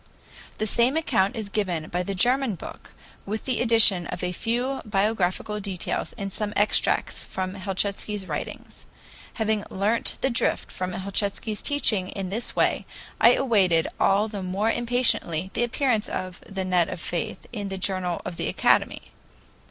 The 0.57 0.65
same 0.65 0.97
account 0.97 1.35
is 1.35 1.47
given 1.49 1.87
by 1.89 2.01
the 2.01 2.15
German 2.15 2.55
book, 2.55 2.93
with 3.23 3.45
the 3.45 3.61
addition 3.61 4.07
of 4.07 4.23
a 4.23 4.31
few 4.31 4.81
biographical 4.83 5.59
details 5.59 6.15
and 6.17 6.31
some 6.33 6.53
extracts 6.55 7.23
from 7.23 7.53
Helchitsky's 7.53 8.25
writings. 8.27 8.87
Having 9.35 9.65
learnt 9.69 10.17
the 10.21 10.31
drift 10.31 10.71
of 10.71 10.89
Helchitsky's 10.91 11.61
teaching 11.61 12.09
in 12.09 12.29
this 12.31 12.55
way, 12.55 12.87
I 13.19 13.33
awaited 13.35 13.87
all 13.99 14.27
the 14.27 14.41
more 14.41 14.71
impatiently 14.71 15.51
the 15.53 15.61
appearance 15.63 16.09
of 16.09 16.41
"The 16.49 16.65
Net 16.65 16.89
of 16.89 16.99
Faith" 16.99 17.45
in 17.53 17.67
the 17.67 17.77
journal 17.77 18.23
of 18.25 18.37
the 18.37 18.47
Academy. 18.47 19.03